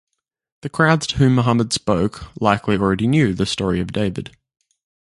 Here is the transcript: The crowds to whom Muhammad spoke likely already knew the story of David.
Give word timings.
The 0.61 0.69
crowds 0.69 1.05
to 1.05 1.17
whom 1.17 1.35
Muhammad 1.35 1.71
spoke 1.73 2.31
likely 2.41 2.75
already 2.75 3.05
knew 3.05 3.35
the 3.35 3.45
story 3.45 3.79
of 3.79 3.93
David. 3.93 4.35